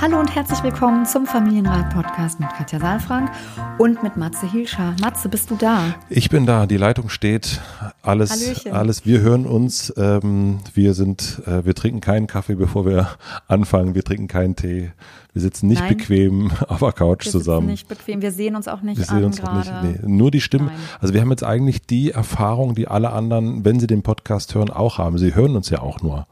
[0.00, 3.30] Hallo und herzlich willkommen zum Familienrat-Podcast mit Katja Saalfrank
[3.78, 4.94] und mit Matze Hilscher.
[5.00, 5.94] Matze, bist du da?
[6.08, 7.60] Ich bin da, die Leitung steht,
[8.02, 8.72] alles, Hallöchen.
[8.72, 13.08] alles, wir hören uns, ähm, wir sind, äh, wir trinken keinen Kaffee, bevor wir
[13.48, 14.92] anfangen, wir trinken keinen Tee,
[15.32, 15.96] wir sitzen nicht Nein.
[15.96, 17.62] bequem auf der Couch Wir zusammen.
[17.66, 19.86] sitzen nicht bequem, wir sehen uns auch nicht Wir sehen uns auch gerade.
[19.88, 20.02] nicht.
[20.04, 20.66] Nee, nur die Stimme.
[20.66, 20.76] Nein.
[21.00, 24.70] Also wir haben jetzt eigentlich die Erfahrung, die alle anderen, wenn sie den Podcast hören,
[24.70, 25.18] auch haben.
[25.18, 26.26] Sie hören uns ja auch nur.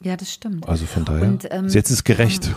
[0.00, 0.68] Ja, das stimmt.
[0.68, 1.26] Also von daher.
[1.26, 2.54] Und, ähm, jetzt ist gerecht.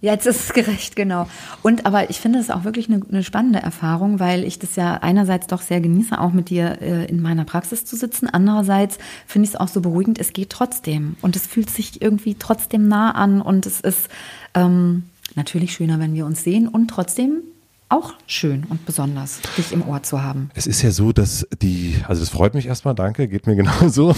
[0.00, 1.28] Ja, jetzt ist es gerecht, genau.
[1.62, 4.94] Und aber ich finde es auch wirklich eine, eine spannende Erfahrung, weil ich das ja
[4.94, 8.28] einerseits doch sehr genieße, auch mit dir äh, in meiner Praxis zu sitzen.
[8.28, 11.16] Andererseits finde ich es auch so beruhigend, es geht trotzdem.
[11.22, 14.08] Und es fühlt sich irgendwie trotzdem nah an und es ist
[14.54, 15.04] ähm,
[15.36, 17.42] natürlich schöner, wenn wir uns sehen und trotzdem
[17.88, 20.50] auch schön und besonders, dich im Ohr zu haben.
[20.54, 24.14] Es ist ja so, dass die, also das freut mich erstmal, danke, geht mir genauso.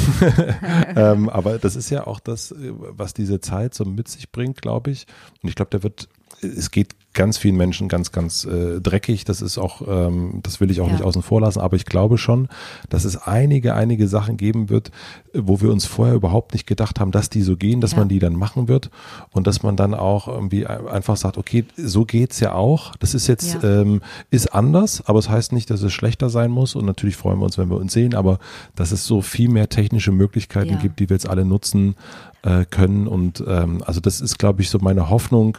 [0.97, 4.62] ähm, aber das ist ja auch das, äh, was diese Zeit so mit sich bringt,
[4.62, 5.06] glaube ich.
[5.42, 6.09] Und ich glaube, da wird,
[6.47, 9.25] es geht ganz vielen Menschen ganz, ganz äh, dreckig.
[9.25, 10.92] Das ist auch, ähm, das will ich auch Ja.
[10.92, 12.48] nicht außen vor lassen, aber ich glaube schon,
[12.91, 14.91] dass es einige, einige Sachen geben wird,
[15.33, 17.98] wo wir uns vorher überhaupt nicht gedacht haben, dass die so gehen, dass Ja.
[18.00, 18.91] man die dann machen wird
[19.32, 22.94] und dass man dann auch irgendwie ein- einfach sagt, okay, so geht's ja auch.
[22.97, 23.81] Das ist jetzt, Ja.
[23.81, 26.75] ähm, ist anders, aber es heißt nicht, dass es schlechter sein muss.
[26.75, 28.38] Und natürlich freuen wir uns, wenn wir uns sehen, aber
[28.75, 31.94] dass es so viel mehr technische Möglichkeiten gibt, die wir jetzt alle nutzen
[32.43, 33.09] äh, können.
[33.09, 35.56] Und ähm, also das ist, glaube ich, so meine Hoffnung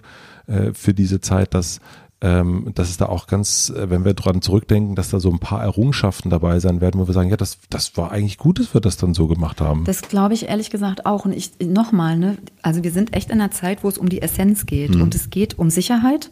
[0.48, 1.80] äh, für diese Zeit, dass
[2.20, 5.38] ähm, dass es da auch ganz, äh, wenn wir dran zurückdenken, dass da so ein
[5.38, 8.74] paar Errungenschaften dabei sein werden, wo wir sagen, ja, das, das war eigentlich gut, dass
[8.74, 9.84] wir das dann so gemacht haben.
[9.84, 11.26] Das glaube ich ehrlich gesagt auch.
[11.26, 14.24] Und ich nochmal, ne, also wir sind echt in einer Zeit, wo es um die
[14.24, 14.96] Essenz geht.
[14.96, 16.32] Und es geht um Sicherheit.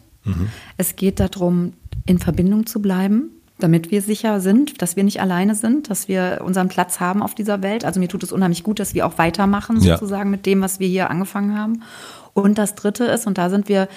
[0.76, 5.54] Es geht darum, in Verbindung zu bleiben, damit wir sicher sind, dass wir nicht alleine
[5.54, 7.84] sind, dass wir unseren Platz haben auf dieser Welt.
[7.84, 9.94] Also mir tut es unheimlich gut, dass wir auch weitermachen, Ja.
[9.98, 11.82] sozusagen mit dem, was wir hier angefangen haben.
[12.36, 13.88] Und das Dritte ist, und da sind wir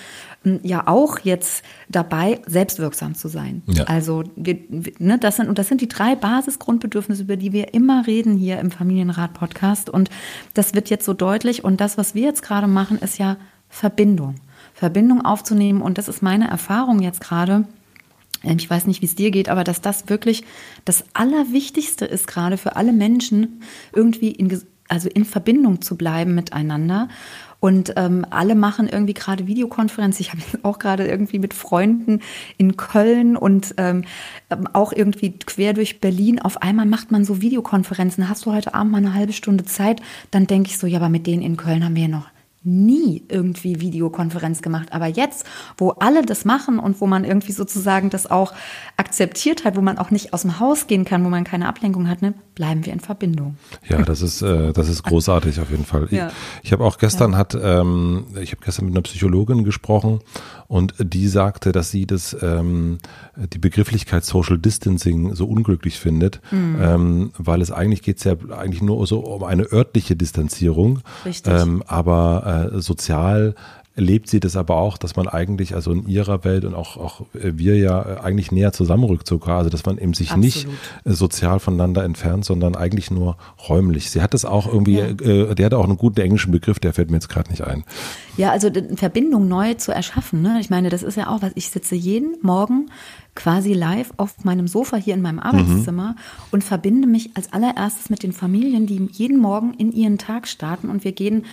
[0.45, 3.61] m, ja auch jetzt dabei, selbstwirksam zu sein.
[3.67, 3.83] Ja.
[3.83, 4.57] Also wir,
[4.97, 8.59] ne, das sind und das sind die drei Basisgrundbedürfnisse, über die wir immer reden hier
[8.59, 9.89] im Familienrat-Podcast.
[9.89, 10.09] Und
[10.53, 11.65] das wird jetzt so deutlich.
[11.65, 13.35] Und das, was wir jetzt gerade machen, ist ja
[13.67, 14.35] Verbindung.
[14.73, 15.81] Verbindung aufzunehmen.
[15.81, 17.65] Und das ist meine Erfahrung jetzt gerade.
[18.43, 20.45] Ähm, Ich weiß nicht, wie es dir geht, aber dass das wirklich
[20.85, 23.61] das Allerwichtigste ist, gerade für alle Menschen,
[23.91, 24.47] irgendwie in,
[24.87, 27.09] also in Verbindung zu bleiben miteinander.
[27.59, 30.19] Und ähm, alle machen irgendwie gerade Videokonferenz.
[30.19, 32.21] Ich habe auch gerade irgendwie mit Freunden
[32.57, 34.05] in Köln und ähm,
[34.49, 36.39] ähm, auch irgendwie quer durch Berlin.
[36.39, 38.29] Auf einmal macht man so Videokonferenzen.
[38.29, 40.01] Hast du heute Abend mal eine halbe Stunde Zeit?
[40.31, 42.27] Dann denke ich so, ja, aber mit denen in Köln haben wir ja noch
[42.63, 44.89] nie irgendwie Videokonferenz gemacht.
[44.91, 45.45] Aber jetzt,
[45.77, 48.53] wo alle das machen und wo man irgendwie sozusagen das auch
[48.97, 52.09] akzeptiert hat, wo man auch nicht aus dem Haus gehen kann, wo man keine Ablenkung
[52.09, 53.55] hat, ne, bleiben wir in Verbindung.
[53.87, 56.05] Ja, das ist, äh, das ist großartig auf jeden Fall.
[56.05, 56.31] Ich, Ja.
[56.61, 60.19] ich habe auch gestern hat, ähm, ich habe gestern mit einer Psychologin gesprochen
[60.69, 62.99] und die sagte, dass sie das ähm,
[63.35, 66.77] die Begrifflichkeit Social Distancing so unglücklich findet, Mhm.
[66.79, 71.51] ähm, weil es eigentlich geht's ja eigentlich nur so um eine örtliche Distanzierung, Richtig.
[71.51, 73.55] ähm, aber äh, sozial
[73.99, 77.21] lebt sie das aber auch, dass man eigentlich, also in ihrer Welt und auch, auch
[77.33, 80.79] wir ja äh, eigentlich näher zusammenrückt sogar, also dass man eben sich nicht Absolut.
[81.05, 83.37] äh, sozial voneinander entfernt, sondern eigentlich nur
[83.67, 84.09] räumlich.
[84.09, 87.11] Sie hat das auch irgendwie, äh, der hat auch einen guten englischen Begriff, der fällt
[87.11, 87.83] mir jetzt gerade nicht ein.
[88.37, 90.41] Ja, also Verbindung neu zu erschaffen.
[90.41, 90.57] Ne?
[90.61, 91.51] Ich meine, das ist ja auch was.
[91.55, 92.89] Ich sitze jeden Morgen
[93.35, 96.15] quasi live auf meinem Sofa hier in meinem Arbeitszimmer
[96.51, 100.89] und verbinde mich als allererstes mit den Familien, die jeden Morgen in ihren Tag starten
[100.89, 101.45] und wir gehen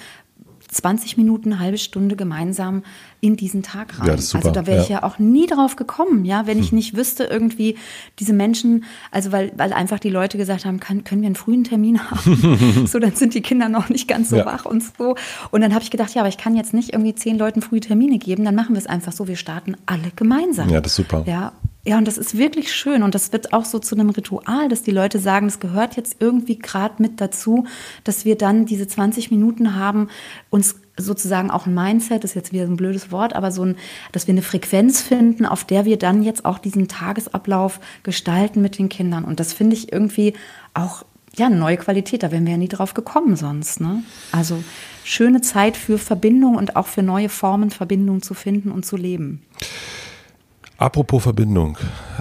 [0.76, 2.82] 20 Minuten, eine halbe Stunde gemeinsam
[3.20, 4.08] in diesen Tag rein.
[4.08, 4.96] Ja, das ist super, Also da wäre ich ja.
[4.98, 7.76] ja auch nie drauf gekommen, ja, wenn ich nicht wüsste irgendwie
[8.18, 11.64] diese Menschen, also weil, weil einfach die Leute gesagt haben, kann, können wir einen frühen
[11.64, 12.86] Termin haben?
[12.86, 14.46] so, dann sind die Kinder noch nicht ganz so Ja.
[14.46, 15.16] wach und so.
[15.50, 17.80] Und dann habe ich gedacht, ja, aber ich kann jetzt nicht irgendwie zehn Leuten früh
[17.80, 20.68] Termine geben, dann machen wir es einfach so, wir starten alle gemeinsam.
[20.68, 21.24] Ja, das ist super.
[21.26, 21.52] Ja,
[21.86, 24.82] Ja, und das ist wirklich schön und das wird auch so zu einem Ritual, dass
[24.82, 27.64] die Leute sagen, es gehört jetzt irgendwie gerade mit dazu,
[28.02, 30.08] dass wir dann diese 20 Minuten haben,
[30.50, 33.76] uns sozusagen auch ein Mindset, ist jetzt wieder ein blödes Wort, aber so ein,
[34.10, 38.78] dass wir eine Frequenz finden, auf der wir dann jetzt auch diesen Tagesablauf gestalten mit
[38.78, 39.22] den Kindern.
[39.22, 40.34] Und das finde ich irgendwie
[40.74, 41.04] auch
[41.36, 43.80] ja, eine neue Qualität, da wären wir ja nie drauf gekommen sonst.
[43.80, 44.02] Ne?
[44.32, 44.64] Also
[45.04, 49.42] schöne Zeit für Verbindung und auch für neue Formen Verbindung zu finden und zu leben.
[50.78, 51.78] Apropos Verbindung.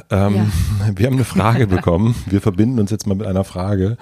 [0.09, 0.45] Ähm, ja.
[0.95, 2.15] Wir haben eine Frage bekommen.
[2.25, 3.97] Wir verbinden uns jetzt mal mit einer Frage.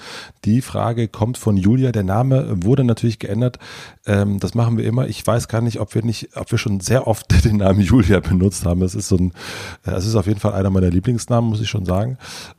[0.45, 1.91] Die Frage kommt von Julia.
[1.91, 3.57] Der Name wurde natürlich geändert.
[4.05, 5.07] Ähm, das machen wir immer.
[5.07, 8.19] Ich weiß gar nicht, ob wir nicht, ob wir schon sehr oft den Namen Julia
[8.19, 8.83] benutzt haben.
[8.83, 9.33] Es ist so ein,
[9.85, 12.17] äh, es ist auf jeden Fall einer meiner Lieblingsnamen, muss ich schon sagen.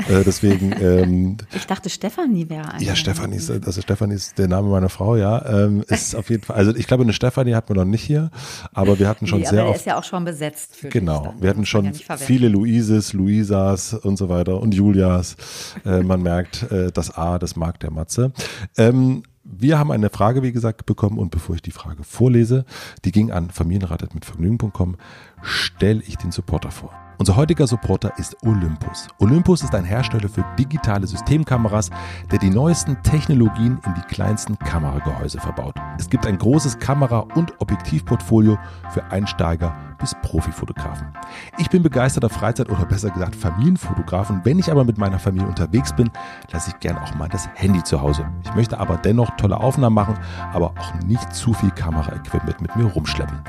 [0.08, 0.74] Äh, deswegen.
[0.80, 2.82] Ähm, ich dachte, Stefanie wäre einer.
[2.82, 5.44] Ja, Stefanie ist, also Stefanie ist der Name meiner Frau, ja.
[5.46, 8.30] Ähm, ist auf jeden Fall, also ich glaube, eine Stefanie hatten wir noch nicht hier,
[8.72, 9.80] aber wir hatten schon nee, sehr aber oft.
[9.80, 10.76] ist ja auch schon besetzt.
[10.76, 11.34] Für genau.
[11.38, 15.36] Wir hatten schon ja viele Luises, Luisas und so weiter und Julias.
[15.84, 18.32] Äh, man merkt, äh, das A, das mag der Matze.
[18.76, 22.64] Ähm, wir haben eine Frage, wie gesagt, bekommen und bevor ich die Frage vorlese,
[23.04, 24.96] die ging an familienratet.vergnügen.com,
[25.42, 26.92] stelle ich den Supporter vor.
[27.18, 29.06] Unser heutiger Supporter ist Olympus.
[29.18, 31.90] Olympus ist ein Hersteller für digitale Systemkameras,
[32.32, 35.76] der die neuesten Technologien in die kleinsten Kameragehäuse verbaut.
[35.98, 38.58] Es gibt ein großes Kamera- und Objektivportfolio
[38.92, 41.08] für Einsteiger bis Profifotografen.
[41.58, 44.40] Ich bin begeisterter Freizeit- oder besser gesagt Familienfotografen.
[44.44, 46.10] Wenn ich aber mit meiner Familie unterwegs bin,
[46.52, 48.26] lasse ich gern auch mal das Handy zu Hause.
[48.42, 50.18] Ich möchte aber dennoch tolle Aufnahmen machen,
[50.52, 53.40] aber auch nicht zu viel Kameraequipment mit mir rumschleppen.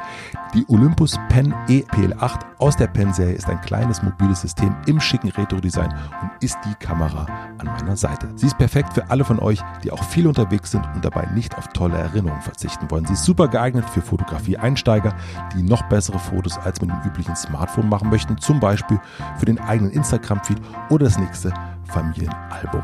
[0.53, 5.94] Die Olympus Pen EPL8 aus der Pen-Serie ist ein kleines mobiles System im schicken Retro-Design
[6.21, 7.25] und ist die Kamera
[7.57, 8.30] an meiner Seite.
[8.36, 11.57] Sie ist perfekt für alle von euch, die auch viel unterwegs sind und dabei nicht
[11.57, 13.06] auf tolle Erinnerungen verzichten wollen.
[13.06, 15.13] Sie ist super geeignet für Fotografie-Einsteiger,
[15.56, 19.00] die noch bessere Fotos Fotos als mit dem üblichen Smartphone machen möchten, zum Beispiel
[19.38, 20.58] für den eigenen Instagram-Feed
[20.90, 21.54] oder das nächste
[21.86, 22.84] Familienalbum.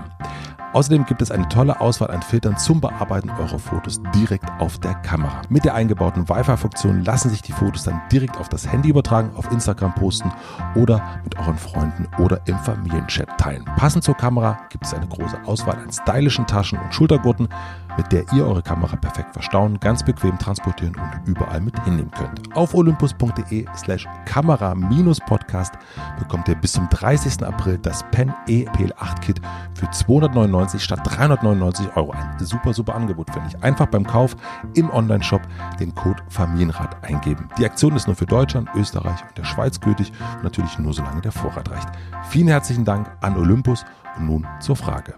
[0.74, 4.94] Außerdem gibt es eine tolle Auswahl an Filtern zum Bearbeiten eurer Fotos direkt auf der
[4.94, 5.42] Kamera.
[5.50, 9.52] Mit der eingebauten Wi-Fi-Funktion lassen sich die Fotos dann direkt auf das Handy übertragen, auf
[9.52, 10.32] Instagram posten
[10.76, 13.66] oder mit euren Freunden oder im Familienchat teilen.
[13.76, 17.50] Passend zur Kamera gibt es eine große Auswahl an stylischen Taschen und Schultergurten,
[17.98, 22.56] mit der ihr eure Kamera perfekt verstauen, ganz bequem transportieren und überall mit hinnehmen könnt.
[22.56, 25.74] Auf olympus.de slash kamera-podcast
[26.20, 27.44] bekommt ihr bis zum 30.
[27.46, 29.42] April das Pen EPL8 Kit
[29.74, 32.12] für 299 399 statt 399 Euro.
[32.12, 33.64] Ein super, super Angebot, finde ich.
[33.64, 34.36] Einfach beim Kauf
[34.74, 35.42] im Online-Shop
[35.80, 37.48] den Code Familienrat eingeben.
[37.58, 41.22] Die Aktion ist nur für Deutschland, Österreich und der Schweiz gültig und natürlich nur solange
[41.22, 41.90] der Vorrat reicht.
[42.30, 43.86] Vielen herzlichen Dank an Olympus
[44.18, 45.16] und nun zur Frage.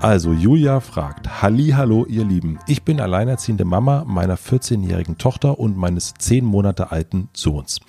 [0.00, 6.14] Also Julia fragt, hallo ihr Lieben, ich bin alleinerziehende Mama meiner 14-jährigen Tochter und meines
[6.14, 7.80] 10 Monate alten Sohns.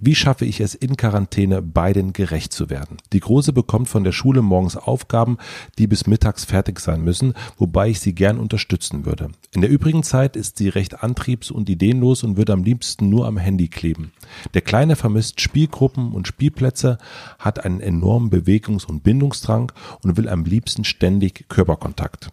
[0.00, 2.96] Wie schaffe ich es in Quarantäne beiden gerecht zu werden?
[3.12, 5.38] Die Große bekommt von der Schule morgens Aufgaben,
[5.78, 9.30] die bis mittags fertig sein müssen, wobei ich sie gern unterstützen würde.
[9.52, 13.26] In der übrigen Zeit ist sie recht antriebs- und ideenlos und würde am liebsten nur
[13.26, 14.12] am Handy kleben.
[14.54, 16.98] Der Kleine vermisst Spielgruppen und Spielplätze,
[17.38, 19.70] hat einen enormen Bewegungs- und Bindungsdrang
[20.02, 22.30] und will am liebsten ständig Körperkontakt.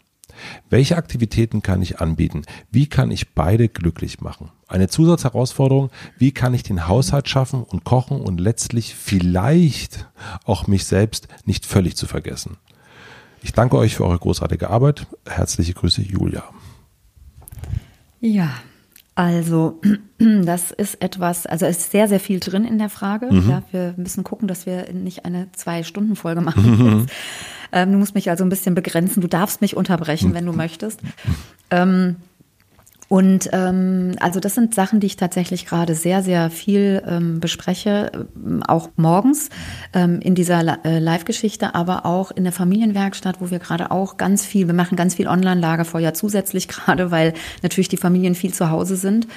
[0.69, 2.43] Welche Aktivitäten kann ich anbieten?
[2.71, 4.49] Wie kann ich beide glücklich machen?
[4.67, 10.07] Eine Zusatzherausforderung, wie kann ich den Haushalt schaffen und kochen und letztlich vielleicht
[10.45, 12.57] auch mich selbst nicht völlig zu vergessen?
[13.43, 15.07] Ich danke euch für eure großartige Arbeit.
[15.27, 16.43] Herzliche Grüße, Julia.
[18.19, 18.51] Ja,
[19.15, 19.81] also
[20.19, 23.31] das ist etwas, also es ist sehr, sehr viel drin in der Frage.
[23.31, 23.49] Mhm.
[23.49, 26.77] Ja, wir müssen gucken, dass wir nicht eine Zwei-Stunden-Folge machen.
[26.77, 27.05] Mhm.
[27.71, 29.21] Ähm, du musst mich also ein bisschen begrenzen.
[29.21, 30.99] Du darfst mich unterbrechen, wenn du möchtest.
[31.69, 32.17] Ähm,
[33.11, 38.09] und ähm, also das sind Sachen, die ich tatsächlich gerade sehr, sehr viel ähm, bespreche,
[38.37, 39.49] ähm, auch morgens
[39.91, 44.45] ähm, in dieser äh, Live-Geschichte, aber auch in der Familienwerkstatt, wo wir gerade auch ganz
[44.45, 48.95] viel, wir machen ganz viel Online-Lagerfeuer zusätzlich gerade, weil natürlich die Familien viel zu Hause
[48.95, 49.27] sind.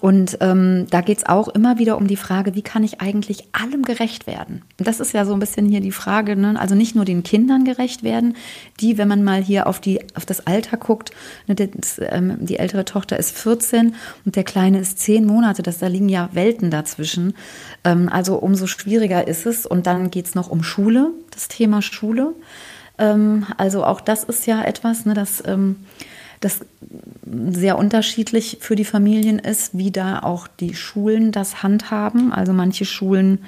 [0.00, 3.82] Und ähm, da geht's auch immer wieder um die Frage, wie kann ich eigentlich allem
[3.82, 4.62] gerecht werden?
[4.76, 6.60] Das ist ja so ein bisschen hier die Frage, ne?
[6.60, 8.36] also nicht nur den Kindern gerecht werden,
[8.80, 11.12] die, wenn man mal hier auf, die, auf das Alter guckt,
[11.46, 13.94] ne, das, ähm, die ältere Tochter ist 14
[14.24, 17.34] und der Kleine ist 10 Monate, das, da liegen ja Welten dazwischen.
[17.84, 19.66] Ähm, also umso schwieriger ist es.
[19.66, 22.34] Und dann geht's noch um Schule, das Thema Schule.
[22.98, 25.42] Ähm, also auch das ist ja etwas, ne, das...
[25.46, 25.76] Ähm,
[26.40, 26.60] das
[27.50, 32.30] sehr unterschiedlich für die Familien ist, wie da auch die Schulen das handhaben.
[32.32, 33.38] Also manche Schulen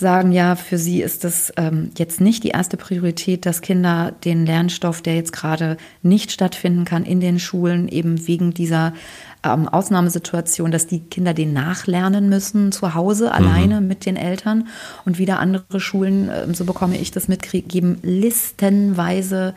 [0.00, 4.46] sagen, ja, für sie ist das ähm, jetzt nicht die erste Priorität, dass Kinder den
[4.46, 8.92] Lernstoff, der jetzt gerade nicht stattfinden kann in den Schulen, eben wegen dieser
[9.42, 13.32] ähm, Ausnahmesituation, dass die Kinder den nachlernen müssen zu Hause mhm.
[13.32, 14.68] alleine mit den Eltern
[15.04, 19.54] und wieder andere Schulen, äh, so bekomme ich das mit, geben listenweise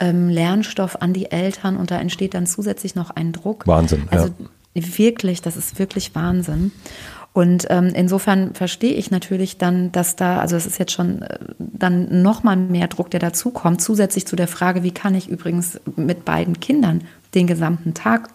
[0.00, 3.66] ähm, Lernstoff an die Eltern und da entsteht dann zusätzlich noch ein Druck.
[3.66, 4.04] Wahnsinn.
[4.10, 4.28] Also
[4.74, 4.98] ja.
[4.98, 6.72] wirklich, das ist wirklich Wahnsinn.
[7.34, 11.38] Und ähm, insofern verstehe ich natürlich dann, dass da, also es ist jetzt schon äh,
[11.58, 16.24] dann nochmal mehr Druck, der dazukommt, zusätzlich zu der Frage, wie kann ich übrigens mit
[16.24, 17.02] beiden Kindern
[17.34, 18.28] den gesamten Tag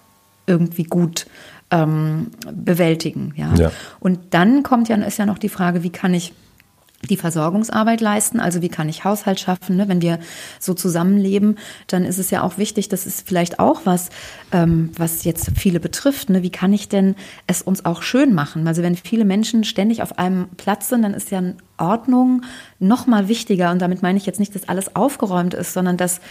[0.48, 1.28] irgendwie gut
[1.72, 3.34] ähm, bewältigen.
[3.38, 3.56] Ja?
[3.56, 3.72] ja.
[4.02, 6.34] Und dann kommt ja, ist ja noch die Frage, wie kann ich
[7.08, 8.40] die Versorgungsarbeit leisten.
[8.40, 9.78] Also wie kann ich Haushalt schaffen?
[9.78, 9.88] Ne?
[9.88, 10.20] Wenn wir
[10.60, 14.10] so zusammenleben, dann ist es ja auch wichtig, das ist vielleicht auch was,
[14.52, 16.30] ähm, was jetzt viele betrifft.
[16.30, 16.44] Ne?
[16.44, 17.16] Wie kann ich denn
[17.48, 18.68] es uns auch schön machen?
[18.68, 21.42] Also wenn viele Menschen ständig auf einem Platz sind, dann ist ja
[21.80, 22.44] Ordnung
[22.80, 23.72] noch mal wichtiger.
[23.72, 26.22] Und damit meine ich jetzt nicht, dass alles aufgeräumt ist, sondern dass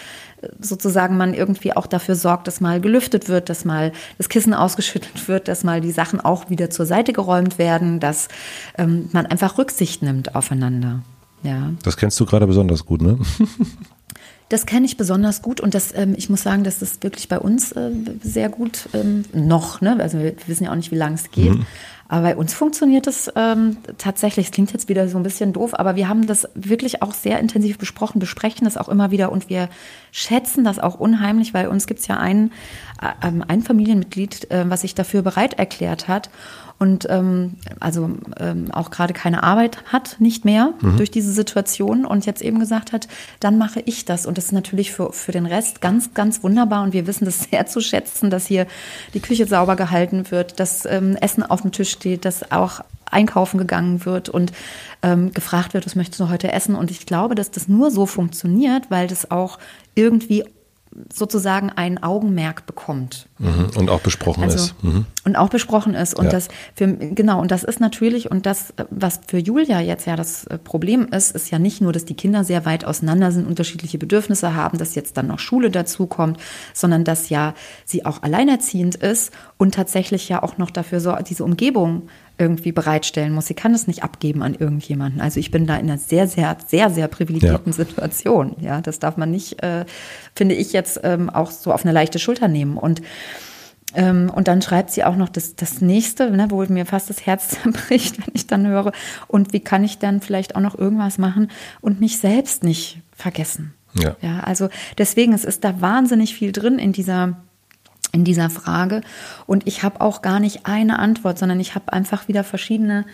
[0.60, 5.28] sozusagen man irgendwie auch dafür sorgt, dass mal gelüftet wird, dass mal das Kissen ausgeschüttelt
[5.28, 8.28] wird, dass mal die Sachen auch wieder zur Seite geräumt werden, dass
[8.76, 11.02] ähm, man einfach Rücksicht nimmt aufeinander.
[11.42, 11.72] Ja.
[11.82, 13.18] Das kennst du gerade besonders gut, ne?
[14.48, 17.38] Das kenne ich besonders gut und das, ähm, ich muss sagen, dass das wirklich bei
[17.38, 17.90] uns äh,
[18.22, 19.98] sehr gut ähm, noch, ne?
[20.00, 21.66] also wir wissen ja auch nicht, wie lange es geht, mhm.
[22.10, 24.46] Aber bei uns funktioniert das ähm, tatsächlich.
[24.46, 27.38] Es klingt jetzt wieder so ein bisschen doof, aber wir haben das wirklich auch sehr
[27.38, 29.68] intensiv besprochen, besprechen das auch immer wieder und wir
[30.10, 32.50] schätzen das auch unheimlich, weil uns gibt es ja ein,
[33.02, 36.30] äh, ein Familienmitglied, äh, was sich dafür bereit erklärt hat
[36.78, 40.96] und ähm, also ähm, auch gerade keine Arbeit hat, nicht mehr mhm.
[40.96, 43.08] durch diese Situation und jetzt eben gesagt hat,
[43.40, 44.26] dann mache ich das.
[44.26, 47.40] Und das ist natürlich für, für den Rest ganz, ganz wunderbar und wir wissen das
[47.50, 48.66] sehr zu schätzen, dass hier
[49.14, 52.80] die Küche sauber gehalten wird, dass ähm, Essen auf dem Tisch steht, dass auch
[53.10, 54.52] einkaufen gegangen wird und
[55.02, 56.74] ähm, gefragt wird, was möchtest du heute essen?
[56.74, 59.58] Und ich glaube, dass das nur so funktioniert, weil das auch
[59.94, 60.44] irgendwie
[61.12, 63.28] sozusagen ein Augenmerk bekommt.
[63.38, 63.70] Mhm.
[63.76, 64.82] Und auch besprochen also, ist.
[64.82, 65.06] Mhm.
[65.24, 66.14] Und auch besprochen ist.
[66.18, 66.30] Und ja.
[66.30, 70.44] das für, genau, und das ist natürlich, und das, was für Julia jetzt ja das
[70.44, 73.98] äh, Problem ist, ist ja nicht nur, dass die Kinder sehr weit auseinander sind, unterschiedliche
[73.98, 76.38] Bedürfnisse haben, dass jetzt dann noch Schule dazukommt,
[76.74, 81.44] sondern dass ja sie auch alleinerziehend ist und tatsächlich ja auch noch dafür so diese
[81.44, 83.46] Umgebung irgendwie bereitstellen muss.
[83.46, 85.20] Sie kann es nicht abgeben an irgendjemanden.
[85.20, 87.84] Also ich bin da in einer sehr, sehr, sehr, sehr privilegierten ja.
[87.84, 88.56] Situation.
[88.60, 89.84] Ja, das darf man nicht, äh,
[90.34, 92.76] finde ich jetzt ähm, auch so auf eine leichte Schulter nehmen.
[92.76, 93.02] Und
[93.94, 97.24] ähm, und dann schreibt sie auch noch das, das nächste, ne, wo mir fast das
[97.24, 98.92] Herz zerbricht, wenn ich dann höre.
[99.26, 103.72] Und wie kann ich dann vielleicht auch noch irgendwas machen und mich selbst nicht vergessen?
[103.94, 104.16] Ja.
[104.20, 104.68] ja also
[104.98, 107.38] deswegen, es ist da wahnsinnig viel drin in dieser
[108.12, 109.02] in dieser Frage.
[109.46, 113.04] Und ich habe auch gar nicht eine Antwort, sondern ich habe einfach wieder verschiedene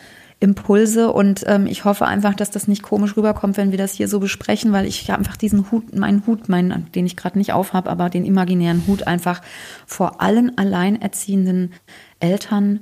[0.40, 4.08] Impulse und ähm, ich hoffe einfach, dass das nicht komisch rüberkommt, wenn wir das hier
[4.08, 7.88] so besprechen, weil ich einfach diesen Hut, meinen Hut, meinen, den ich gerade nicht aufhab,
[7.88, 9.40] aber den imaginären Hut einfach
[9.86, 11.72] vor allen alleinerziehenden
[12.20, 12.80] Eltern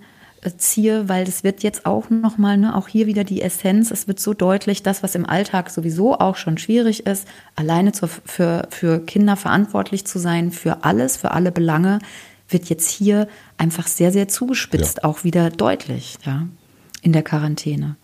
[0.50, 4.18] ziehe, weil das wird jetzt auch nochmal, ne, auch hier wieder die Essenz, es wird
[4.18, 9.00] so deutlich, das, was im Alltag sowieso auch schon schwierig ist, alleine zur, für, für
[9.00, 12.00] Kinder verantwortlich zu sein, für alles, für alle Belange,
[12.48, 15.04] wird jetzt hier einfach sehr, sehr zugespitzt, ja.
[15.04, 16.46] auch wieder deutlich, ja,
[17.02, 17.96] in der Quarantäne.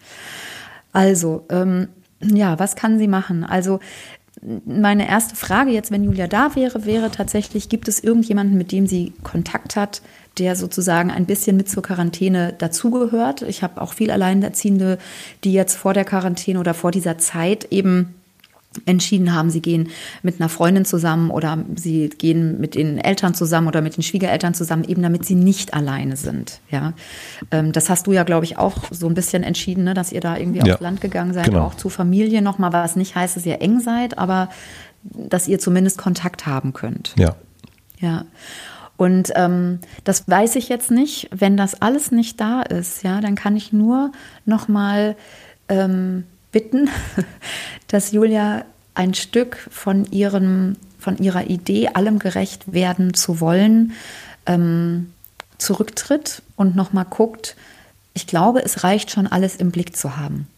[0.92, 1.88] Also, ähm,
[2.20, 3.44] ja, was kann sie machen?
[3.44, 3.80] Also,
[4.64, 8.86] meine erste Frage jetzt, wenn Julia da wäre, wäre tatsächlich, gibt es irgendjemanden, mit dem
[8.86, 10.00] sie Kontakt hat,
[10.38, 13.42] der sozusagen ein bisschen mit zur Quarantäne dazugehört.
[13.42, 14.98] Ich habe auch viel Alleinerziehende,
[15.44, 18.14] die jetzt vor der Quarantäne oder vor dieser Zeit eben
[18.84, 19.88] entschieden haben, sie gehen
[20.22, 24.54] mit einer Freundin zusammen oder sie gehen mit den Eltern zusammen oder mit den Schwiegereltern
[24.54, 26.60] zusammen, eben damit sie nicht alleine sind.
[26.70, 26.92] Ja,
[27.50, 30.20] ähm, das hast du ja, glaube ich, auch so ein bisschen entschieden, ne, dass ihr
[30.20, 31.64] da irgendwie ja, aufs Land gegangen seid, genau.
[31.64, 34.50] auch zu Familie nochmal, was nicht heißt, dass ihr eng seid, aber
[35.02, 37.14] dass ihr zumindest Kontakt haben könnt.
[37.18, 37.36] Ja.
[38.00, 38.24] Ja.
[38.98, 41.30] Und ähm, das weiß ich jetzt nicht.
[41.30, 44.10] Wenn das alles nicht da ist, ja, dann kann ich nur
[44.44, 45.16] noch mal
[45.68, 46.90] ähm, bitten,
[47.86, 48.64] dass Julia
[48.94, 53.92] ein Stück von ihrem, von ihrer Idee, allem gerecht werden zu wollen,
[54.46, 55.12] ähm,
[55.58, 57.54] zurücktritt und noch mal guckt.
[58.14, 60.48] Ich glaube, es reicht schon, alles im Blick zu haben.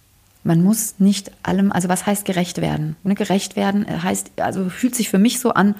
[0.44, 2.96] Man muss nicht allem, also was heißt gerecht werden?
[3.02, 5.74] Ne, gerecht werden heißt, also fühlt sich für mich so an,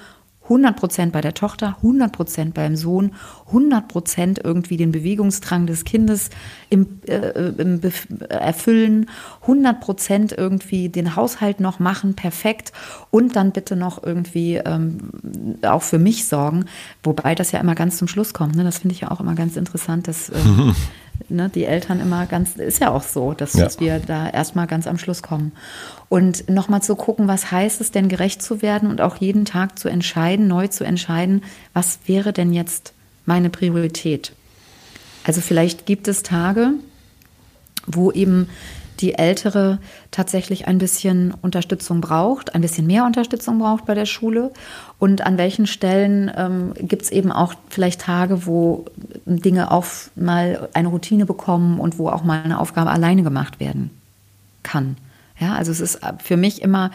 [0.51, 3.13] 100 Prozent bei der Tochter, 100 Prozent beim Sohn,
[3.47, 6.29] 100 Prozent irgendwie den Bewegungsdrang des Kindes
[6.69, 7.79] im, äh, im
[8.27, 9.09] erfüllen,
[9.43, 12.73] 100 Prozent irgendwie den Haushalt noch machen, perfekt
[13.11, 15.11] und dann bitte noch irgendwie ähm,
[15.61, 16.65] auch für mich sorgen,
[17.01, 18.55] wobei das ja immer ganz zum Schluss kommt.
[18.55, 18.65] Ne?
[18.65, 20.33] Das finde ich ja auch immer ganz interessant, dass äh,
[21.29, 23.63] ne, die Eltern immer ganz, ist ja auch so, dass, Ja.
[23.65, 25.51] dass wir da erstmal ganz am Schluss kommen.
[26.09, 29.79] Und nochmal zu gucken, was heißt es denn, gerecht zu werden und auch jeden Tag
[29.79, 32.93] zu entscheiden, neu zu entscheiden, was wäre denn jetzt
[33.25, 34.33] meine Priorität?
[35.23, 36.71] Also vielleicht gibt es Tage,
[37.85, 38.49] wo eben
[39.01, 39.79] die Ältere
[40.11, 44.51] tatsächlich ein bisschen Unterstützung braucht, ein bisschen mehr Unterstützung braucht bei der Schule.
[44.99, 48.85] Und an welchen Stellen ähm, gibt es eben auch vielleicht Tage, wo
[49.25, 53.89] Dinge auf mal eine Routine bekommen und wo auch mal eine Aufgabe alleine gemacht werden
[54.63, 54.97] kann.
[55.39, 56.91] Ja, also es ist für mich immer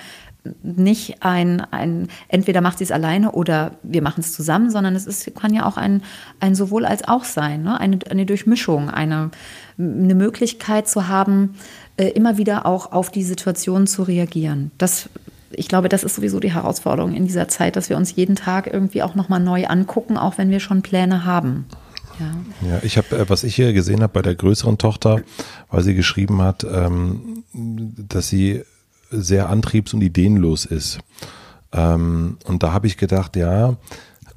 [0.63, 5.07] nicht ein, ein entweder macht sie es alleine oder wir machen es zusammen, sondern es
[5.07, 6.03] ist, kann ja auch ein,
[6.41, 7.81] ein sowohl als auch sein, ne?
[7.81, 9.31] eine, eine Durchmischung, eine,
[9.79, 11.55] eine Möglichkeit zu haben,
[11.97, 14.71] äh, immer wieder auch auf die Situation zu reagieren.
[14.79, 15.09] Das,
[15.51, 18.67] ich glaube, das ist sowieso die Herausforderung in dieser Zeit, dass wir uns jeden Tag
[18.73, 21.67] irgendwie auch nochmal neu angucken, auch wenn wir schon Pläne haben.
[22.19, 22.69] Ja.
[22.69, 25.21] Ja, ich habe, äh, was ich hier gesehen habe bei der größeren Tochter,
[25.71, 28.63] weil sie geschrieben hat, ähm, dass sie
[29.11, 30.99] sehr antriebs- und ideenlos ist.
[31.73, 33.77] Ähm, und da habe ich gedacht, ja,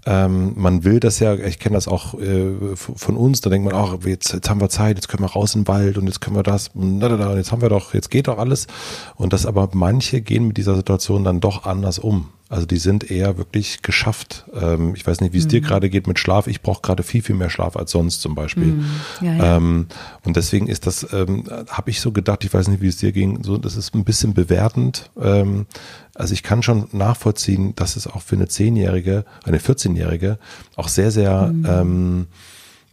[0.06, 3.80] ähm, man will das ja, ich kenne das auch äh, von uns, da denkt man
[3.80, 6.22] auch, jetzt, jetzt haben wir Zeit, jetzt können wir raus in den Wald und jetzt
[6.22, 8.68] können wir das und, und jetzt haben wir doch, jetzt geht doch alles.
[9.16, 12.30] Und das aber manche gehen mit dieser Situation dann doch anders um.
[12.50, 14.46] Also die sind eher wirklich geschafft.
[14.60, 16.48] Ähm, ich weiß nicht, wie es dir gerade geht mit Schlaf.
[16.48, 18.84] Ich brauche gerade viel, viel mehr Schlaf als sonst zum Beispiel.
[19.22, 19.58] Ja, ja.
[19.58, 19.86] Ähm,
[20.26, 23.12] und deswegen ist das, ähm, habe ich so gedacht, ich weiß nicht, wie es dir
[23.12, 25.12] ging, so, das ist ein bisschen bewertend.
[25.22, 25.68] Ähm,
[26.16, 30.40] also ich kann schon nachvollziehen, dass es auch für eine Zehnjährige, eine 14-Jährige
[30.76, 32.26] auch sehr, sehr, ähm,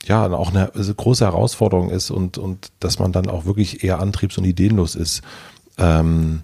[0.05, 4.01] ja, auch eine also große Herausforderung ist und, und dass man dann auch wirklich eher
[4.01, 5.23] antriebs- und ideenlos ist.
[5.79, 6.43] Ähm,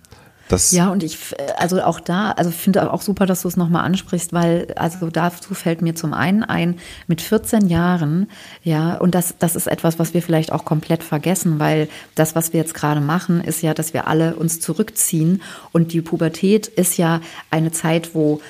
[0.49, 3.57] das, Ja, und ich, f- also auch da, also finde auch super, dass du es
[3.57, 8.29] nochmal ansprichst, weil, also dazu fällt mir zum einen ein, mit 14 Jahren,
[8.63, 12.53] ja, und das, das ist etwas, was wir vielleicht auch komplett vergessen, weil das, was
[12.53, 15.43] wir jetzt gerade machen, ist ja, dass wir alle uns zurückziehen.
[15.73, 17.21] Und die Pubertät ist ja
[17.51, 18.41] eine Zeit, wo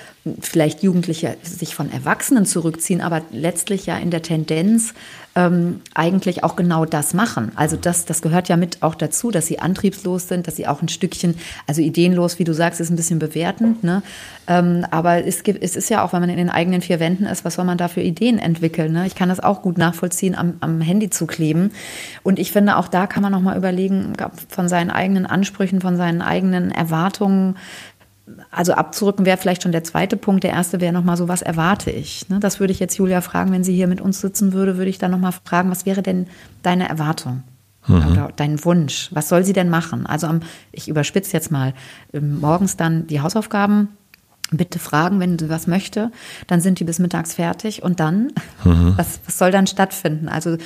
[0.41, 4.95] vielleicht Jugendliche sich von Erwachsenen zurückziehen, aber letztlich ja in der Tendenz
[5.35, 7.52] ähm, eigentlich auch genau das machen.
[7.55, 10.83] Also das, das gehört ja mit auch dazu, dass sie antriebslos sind, dass sie auch
[10.83, 11.37] ein Stückchen,
[11.67, 14.02] also ideenlos, wie du sagst, ist ein bisschen bewertend, ne?
[14.49, 17.26] Ähm, aber es gibt, es ist ja auch, wenn man in den eigenen vier Wänden
[17.26, 18.92] ist, was soll man da für Ideen entwickeln?
[18.92, 19.07] Ne?
[19.07, 21.70] Ich kann das auch gut nachvollziehen, am, am Handy zu kleben.
[22.25, 24.14] Und ich finde, auch da kann man nochmal überlegen,
[24.49, 27.57] von seinen eigenen Ansprüchen, von seinen eigenen Erwartungen,
[28.51, 30.45] also abzurücken wäre vielleicht schon der zweite Punkt.
[30.45, 32.29] Der erste wäre nochmal so, was erwarte ich?
[32.29, 34.91] Ne, Das würde ich jetzt Julia fragen, wenn sie hier mit uns sitzen würde, würde
[34.91, 36.27] ich dann nochmal fragen, was wäre denn
[36.63, 37.43] deine Erwartung?
[37.89, 39.09] Oder dein Wunsch?
[39.13, 40.07] Was soll sie denn machen?
[40.07, 41.75] Also am, ich überspitze jetzt mal,
[42.13, 43.89] ähm, morgens dann die Hausaufgaben
[44.53, 46.13] bitte fragen, wenn sie was möchte.
[46.47, 48.33] Dann sind die bis mittags fertig und dann,
[48.65, 50.29] was, was soll dann stattfinden?
[50.29, 50.59] Also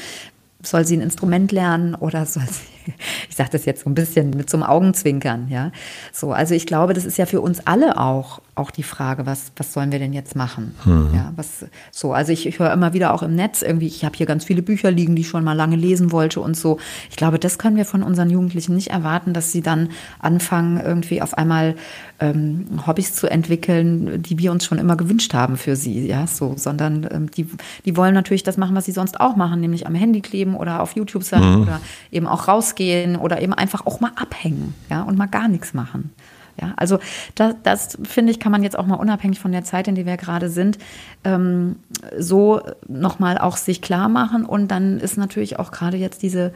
[0.62, 2.75] soll sie ein Instrument lernen oder soll sie,
[3.28, 5.72] ich sage das jetzt so ein bisschen mit so einem Augenzwinkern, ja.
[6.12, 9.52] So, also ich glaube, das ist ja für uns alle auch, auch die Frage, was,
[9.56, 10.74] was sollen wir denn jetzt machen?
[11.14, 14.16] Ja, was, so, also ich, ich höre immer wieder auch im Netz irgendwie, ich habe
[14.16, 16.78] hier ganz viele Bücher liegen, die ich schon mal lange lesen wollte und so.
[17.10, 21.20] Ich glaube, das können wir von unseren Jugendlichen nicht erwarten, dass sie dann anfangen, irgendwie
[21.20, 21.74] auf einmal
[22.18, 26.54] ähm, Hobbys zu entwickeln, die wir uns schon immer gewünscht haben für sie, ja, so,
[26.56, 27.46] sondern ähm, die,
[27.84, 30.80] die wollen natürlich das machen, was sie sonst auch machen, nämlich am Handy kleben oder
[30.82, 32.75] auf YouTube sein oder eben auch rausgehen
[33.20, 36.12] oder eben einfach auch mal abhängen, ja, und mal gar nichts machen.
[36.60, 36.98] Ja, also
[37.34, 40.06] das, das finde ich, kann man jetzt auch mal unabhängig von der Zeit, in der
[40.06, 40.78] wir gerade sind,
[41.24, 41.76] ähm,
[42.18, 44.46] so nochmal auch sich klar machen.
[44.46, 46.52] Und dann ist natürlich auch gerade jetzt diese,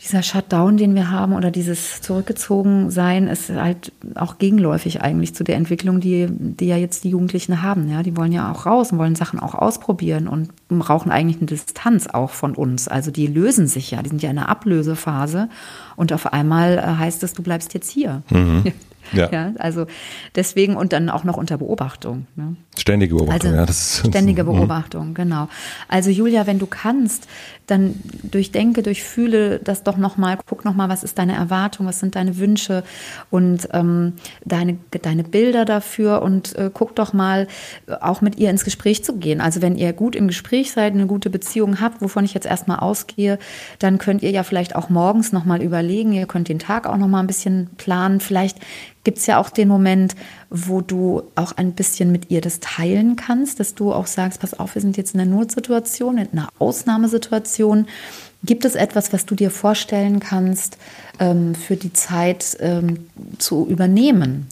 [0.00, 5.56] dieser Shutdown, den wir haben oder dieses Zurückgezogensein, ist halt auch gegenläufig eigentlich zu der
[5.56, 7.90] Entwicklung, die, die ja jetzt die Jugendlichen haben.
[7.90, 11.46] Ja, die wollen ja auch raus und wollen Sachen auch ausprobieren und brauchen eigentlich eine
[11.46, 12.88] Distanz auch von uns.
[12.88, 15.48] Also die lösen sich ja, die sind ja in einer Ablösephase
[15.96, 18.22] und auf einmal äh, heißt es, du bleibst jetzt hier.
[19.12, 19.30] Ja.
[19.30, 19.86] ja, also
[20.34, 22.26] deswegen und dann auch noch unter Beobachtung.
[22.36, 22.56] Ne?
[22.76, 23.66] Ständige Beobachtung, Also ja.
[23.66, 25.48] Das ist, ständige Beobachtung, genau.
[25.88, 27.28] Also Julia, wenn du kannst,
[27.66, 32.38] dann durchdenke, durchfühle das doch nochmal, guck nochmal, was ist deine Erwartung, was sind deine
[32.38, 32.82] Wünsche
[33.30, 37.46] und ähm, deine, deine Bilder dafür und äh, guck doch mal,
[37.86, 39.40] äh, auch mit ihr ins Gespräch zu gehen.
[39.40, 42.78] Also wenn ihr gut im Gespräch seid, eine gute Beziehung habt, wovon ich jetzt erstmal
[42.80, 43.38] ausgehe,
[43.78, 47.22] dann könnt ihr ja vielleicht auch morgens nochmal überlegen, ihr könnt den Tag auch nochmal
[47.22, 48.20] ein bisschen planen.
[48.20, 48.58] Vielleicht
[49.04, 50.16] gibt es ja auch den Moment,
[50.50, 54.58] wo du auch ein bisschen mit ihr das teilen kannst, dass du auch sagst, pass
[54.58, 57.86] auf, wir sind jetzt in einer Notsituation, in einer Ausnahmesituation.
[58.42, 60.78] Gibt es etwas, was du dir vorstellen kannst,
[61.18, 63.06] ähm, für die Zeit ähm,
[63.38, 64.46] zu übernehmen?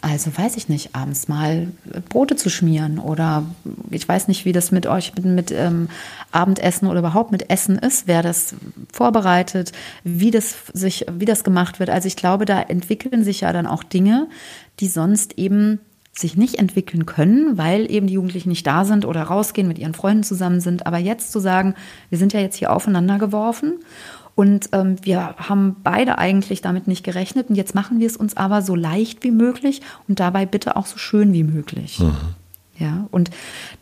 [0.00, 1.68] Also weiß ich nicht, abends mal
[2.08, 3.44] Brote zu schmieren oder
[3.90, 5.88] ich weiß nicht, wie das mit euch mit, mit ähm,
[6.30, 8.54] Abendessen oder überhaupt mit Essen ist, wer das
[8.92, 9.72] vorbereitet,
[10.04, 11.90] wie das sich, wie das gemacht wird.
[11.90, 14.28] Also ich glaube, da entwickeln sich ja dann auch Dinge,
[14.78, 15.80] die sonst eben
[16.12, 19.94] sich nicht entwickeln können, weil eben die Jugendlichen nicht da sind oder rausgehen, mit ihren
[19.94, 20.86] Freunden zusammen sind.
[20.86, 21.74] Aber jetzt zu sagen,
[22.10, 23.74] wir sind ja jetzt hier aufeinander geworfen
[24.38, 27.48] und ähm, wir haben beide eigentlich damit nicht gerechnet.
[27.48, 30.86] Und jetzt machen wir es uns aber so leicht wie möglich und dabei bitte auch
[30.86, 31.98] so schön wie möglich.
[31.98, 32.14] Mhm.
[32.78, 33.30] Ja, und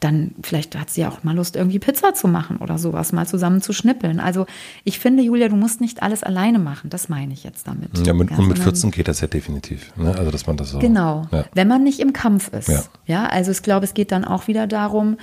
[0.01, 3.27] dann vielleicht hat sie ja auch mal Lust, irgendwie Pizza zu machen oder sowas, mal
[3.27, 4.19] zusammen zu schnippeln.
[4.19, 4.47] Also
[4.85, 6.89] ich finde, Julia, du musst nicht alles alleine machen.
[6.89, 7.91] Das meine ich jetzt damit.
[8.07, 9.95] Ja, mit, ja, und mit 14 geht das ja definitiv.
[9.99, 10.15] Ne?
[10.17, 10.79] Also, dass man das so.
[10.79, 11.27] Genau.
[11.33, 11.45] Ja.
[11.53, 12.69] Wenn man nicht im Kampf ist.
[12.69, 12.83] Ja.
[13.05, 15.19] ja, also ich glaube, es geht dann auch wieder darum,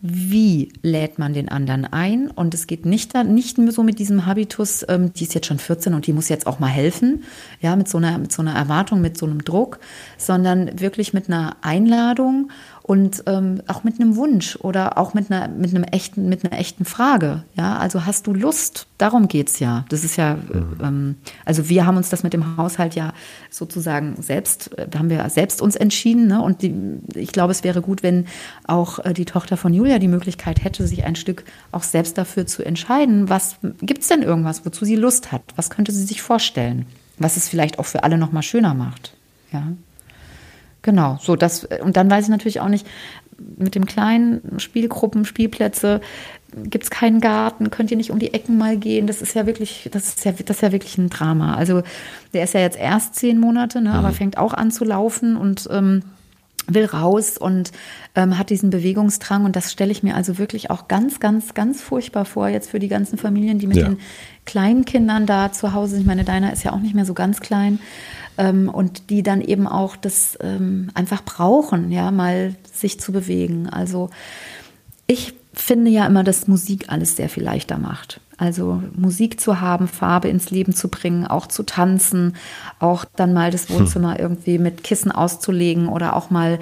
[0.00, 2.30] wie lädt man den anderen ein?
[2.30, 5.94] Und es geht nicht, nicht so mit diesem Habitus, ähm, die ist jetzt schon 14
[5.94, 7.24] und die muss jetzt auch mal helfen,
[7.60, 9.78] ja, mit so einer, mit so einer Erwartung, mit so einem Druck,
[10.18, 12.50] sondern wirklich mit einer Einladung
[12.92, 16.60] und ähm, auch mit einem Wunsch oder auch mit einer, mit einem echten, mit einer
[16.60, 17.42] echten Frage.
[17.54, 18.86] Ja, also hast du Lust?
[18.98, 19.86] Darum geht's ja.
[19.88, 20.76] Das ist ja, mhm.
[20.82, 21.14] ähm,
[21.46, 23.14] also wir haben uns das mit dem Haushalt ja
[23.48, 26.26] sozusagen selbst, äh, haben wir selbst uns entschieden.
[26.26, 26.42] Ne?
[26.42, 26.74] Und die,
[27.14, 28.26] ich glaube, es wäre gut, wenn
[28.66, 32.46] auch äh, die Tochter von Julia die Möglichkeit hätte, sich ein Stück auch selbst dafür
[32.46, 33.30] zu entscheiden.
[33.30, 35.40] Was gibt's denn irgendwas, wozu sie Lust hat?
[35.56, 36.84] Was könnte sie sich vorstellen?
[37.16, 39.14] Was es vielleicht auch für alle noch mal schöner macht.
[39.50, 39.62] Ja.
[40.82, 42.86] Genau, so das und dann weiß ich natürlich auch nicht
[43.56, 46.00] mit dem kleinen Spielgruppen, Spielplätze
[46.64, 49.06] gibt es keinen Garten, könnt ihr nicht um die Ecken mal gehen?
[49.06, 51.54] Das ist ja wirklich, das ist ja, das ist ja wirklich ein Drama.
[51.54, 51.82] Also
[52.34, 53.96] der ist ja jetzt erst zehn Monate, ne, mhm.
[53.96, 56.02] aber fängt auch an zu laufen und ähm,
[56.68, 57.72] will raus und
[58.14, 61.82] ähm, hat diesen Bewegungsdrang und das stelle ich mir also wirklich auch ganz, ganz, ganz
[61.82, 63.88] furchtbar vor jetzt für die ganzen Familien, die mit ja.
[63.88, 63.98] den
[64.44, 66.02] kleinen Kindern da zu Hause sind.
[66.02, 67.80] Ich meine, deiner ist ja auch nicht mehr so ganz klein
[68.38, 73.68] ähm, und die dann eben auch das ähm, einfach brauchen, ja, mal sich zu bewegen.
[73.68, 74.10] Also
[75.06, 78.20] ich finde ja immer, dass Musik alles sehr viel leichter macht.
[78.38, 82.34] Also Musik zu haben, Farbe ins Leben zu bringen, auch zu tanzen,
[82.80, 84.20] auch dann mal das Wohnzimmer hm.
[84.20, 86.58] irgendwie mit Kissen auszulegen oder auch mal,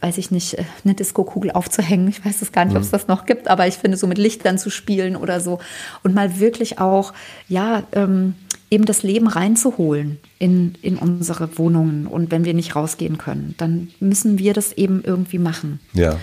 [0.00, 2.08] weiß ich nicht, eine Diskokugel aufzuhängen.
[2.08, 2.78] Ich weiß es gar nicht, hm.
[2.78, 5.60] ob es das noch gibt, aber ich finde so mit Lichtern zu spielen oder so
[6.02, 7.12] und mal wirklich auch,
[7.48, 8.34] ja, ähm,
[8.72, 12.06] eben das Leben reinzuholen in, in unsere Wohnungen.
[12.06, 15.78] Und wenn wir nicht rausgehen können, dann müssen wir das eben irgendwie machen.
[15.92, 16.18] Ja.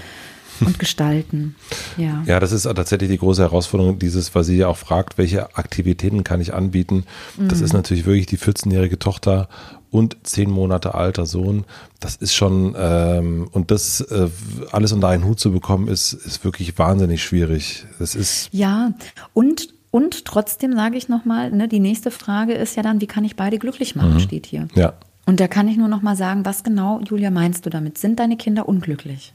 [0.59, 1.55] Und gestalten.
[1.97, 2.23] Ja.
[2.25, 6.23] ja, das ist tatsächlich die große Herausforderung, dieses, was sie ja auch fragt, welche Aktivitäten
[6.23, 7.03] kann ich anbieten.
[7.37, 7.65] Das mhm.
[7.65, 9.49] ist natürlich wirklich die 14-jährige Tochter
[9.91, 11.65] und zehn Monate alter Sohn.
[11.99, 14.29] Das ist schon, ähm, und das äh,
[14.71, 17.85] alles unter einen Hut zu bekommen, ist, ist wirklich wahnsinnig schwierig.
[17.97, 18.47] Das ist.
[18.53, 18.93] Ja,
[19.33, 23.23] und und trotzdem sage ich nochmal, ne, die nächste Frage ist ja dann, wie kann
[23.23, 24.19] ich beide glücklich machen, mhm.
[24.19, 24.67] steht hier.
[24.75, 24.93] Ja.
[25.25, 27.97] Und da kann ich nur nochmal sagen, was genau, Julia, meinst du damit?
[27.97, 29.33] Sind deine Kinder unglücklich?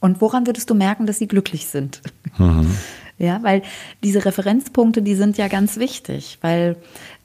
[0.00, 2.02] Und woran würdest du merken, dass sie glücklich sind?
[2.36, 2.70] Mhm.
[3.16, 3.62] Ja, weil
[4.02, 6.76] diese Referenzpunkte, die sind ja ganz wichtig, weil,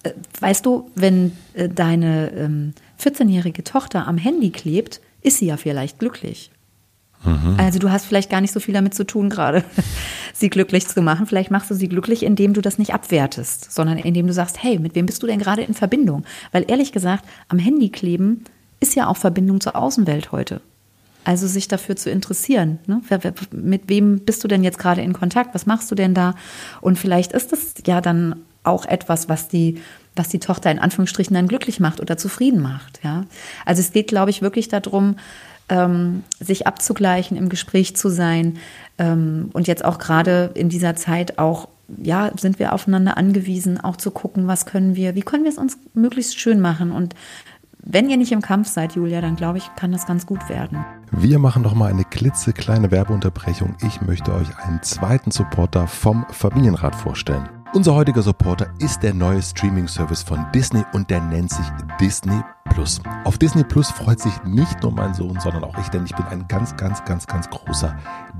[0.03, 5.57] äh, weißt du, wenn äh, deine ähm, 14-jährige Tochter am Handy klebt, ist sie ja
[5.57, 6.51] vielleicht glücklich.
[7.23, 7.55] Mhm.
[7.57, 9.63] Also du hast vielleicht gar nicht so viel damit zu tun gerade,
[10.33, 11.25] sie glücklich zu machen.
[11.25, 14.79] Vielleicht machst du sie glücklich, indem du das nicht abwertest, sondern indem du sagst, hey,
[14.79, 16.23] mit wem bist du denn gerade in Verbindung?
[16.51, 18.43] Weil ehrlich gesagt, am Handy kleben
[18.79, 20.61] ist ja auch Verbindung zur Außenwelt heute.
[21.25, 22.79] Also sich dafür zu interessieren.
[22.87, 23.01] Ne?
[23.51, 25.53] Mit wem bist du denn jetzt gerade in Kontakt?
[25.53, 26.33] Was machst du denn da?
[26.79, 29.81] Und vielleicht ist das ja dann auch etwas, was die,
[30.15, 33.01] was die Tochter in Anführungsstrichen dann glücklich macht oder zufrieden macht.
[33.03, 33.25] Ja?
[33.65, 35.17] Also es geht, glaube ich, wirklich darum,
[35.69, 38.57] ähm, sich abzugleichen, im Gespräch zu sein.
[38.97, 41.69] Ähm, und jetzt auch gerade in dieser Zeit auch,
[42.01, 45.57] ja, sind wir aufeinander angewiesen, auch zu gucken, was können wir, wie können wir es
[45.57, 46.91] uns möglichst schön machen.
[46.91, 47.15] Und
[47.81, 50.85] wenn ihr nicht im Kampf seid, Julia, dann glaube ich, kann das ganz gut werden.
[51.11, 53.75] Wir machen noch mal eine klitzekleine Werbeunterbrechung.
[53.87, 57.49] Ich möchte euch einen zweiten Supporter vom Familienrat vorstellen.
[57.73, 61.65] Unser heutiger Supporter ist der neue Streaming-Service von Disney und der nennt sich
[61.99, 62.41] Disney
[62.79, 63.01] Plus.
[63.25, 66.25] Auf Disney Plus freut sich nicht nur mein Sohn, sondern auch ich, denn ich bin
[66.27, 67.93] ein ganz, ganz, ganz, ganz großer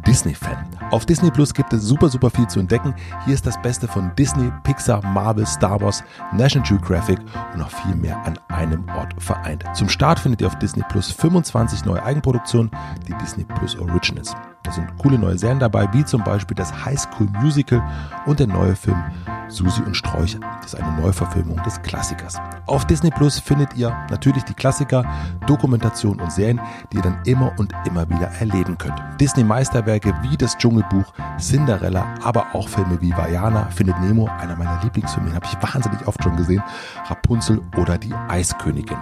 [0.08, 0.66] Disney-Fan.
[0.92, 2.96] Auf Disney Plus gibt es super, super viel zu entdecken.
[3.26, 7.20] Hier ist das Beste von Disney, Pixar, Marvel, Star Wars, National Geographic
[7.52, 9.66] und noch viel mehr an einem Ort vereint.
[9.74, 12.72] Zum Start findet ihr auf Disney Plus 25 neue Eigenproduktionen,
[13.10, 14.34] die Disney Plus Originals.
[14.64, 17.84] Da sind coole neue Serien dabei, wie zum Beispiel das High School Musical
[18.26, 19.04] und der neue Film
[19.50, 20.40] Susi und Sträucher.
[20.62, 22.36] Das ist eine Neuverfilmung des Klassikers.
[22.68, 25.04] Auf Disney Plus findet ihr natürlich die Klassiker,
[25.48, 26.60] Dokumentation und Serien,
[26.92, 29.02] die ihr dann immer und immer wieder erleben könnt.
[29.20, 34.80] Disney Meisterwerke wie das Dschungelbuch, Cinderella, aber auch Filme wie Vajana, Findet Nemo, einer meiner
[34.84, 36.64] Lieblingsfilme, habe ich wahnsinnig oft schon gesehen,
[37.08, 38.98] Rapunzel oder die Eiskönigin.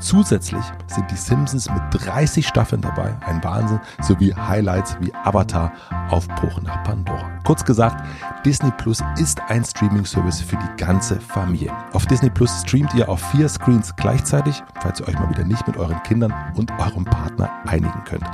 [0.00, 5.72] Zusätzlich sind die Simpsons mit 30 Staffeln dabei, ein Wahnsinn, sowie Highlights wie Avatar,
[6.10, 7.30] Aufbruch nach Pandora.
[7.44, 8.04] Kurz gesagt,
[8.44, 11.72] Disney Plus ist ein Streaming-Service für die ganze Familie.
[11.92, 15.66] Auf Disney Plus streamt ihr auf vier Screens gleichzeitig, falls ihr euch mal wieder nicht
[15.66, 18.24] mit euren Kindern und eurem Partner einigen könnt.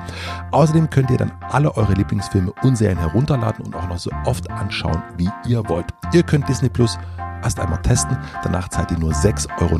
[0.50, 4.50] Außerdem könnt ihr dann alle eure Lieblingsfilme und Serien herunterladen und auch noch so oft
[4.50, 5.86] anschauen, wie ihr wollt.
[6.12, 6.98] Ihr könnt Disney Plus
[7.44, 9.76] erst einmal testen, danach zahlt ihr nur 6,99 Euro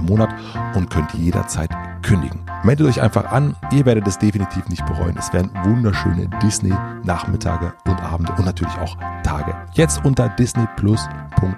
[0.00, 0.30] im Monat
[0.74, 1.70] und könnt jederzeit
[2.02, 2.40] kündigen.
[2.62, 5.16] Meldet euch einfach an, ihr werdet es definitiv nicht bereuen.
[5.18, 9.54] Es werden wunderschöne Disney-Nachmittage und Abende und natürlich auch Tage.
[9.72, 11.54] Jetzt unter disneyplus.com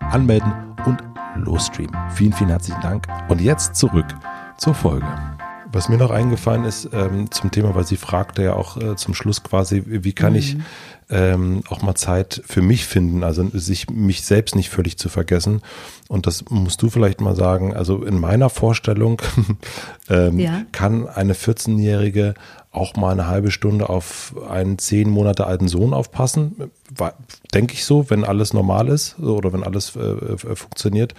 [0.00, 0.52] anmelden
[0.86, 1.02] und
[1.36, 1.94] losstreamen.
[2.10, 3.06] Vielen, vielen herzlichen Dank.
[3.28, 4.06] Und jetzt zurück
[4.56, 5.06] zur Folge.
[5.70, 9.14] Was mir noch eingefallen ist ähm, zum Thema, weil sie fragte ja auch äh, zum
[9.14, 10.38] Schluss quasi, wie kann mhm.
[10.38, 10.56] ich
[11.10, 15.62] ähm, auch mal Zeit für mich finden, also sich mich selbst nicht völlig zu vergessen.
[16.08, 17.74] Und das musst du vielleicht mal sagen.
[17.74, 19.20] Also in meiner Vorstellung
[20.08, 20.62] ähm, ja.
[20.72, 22.34] kann eine 14-Jährige
[22.70, 26.70] auch mal eine halbe Stunde auf einen zehn Monate alten Sohn aufpassen.
[27.54, 31.14] Denke ich so, wenn alles normal ist oder wenn alles äh, äh funktioniert.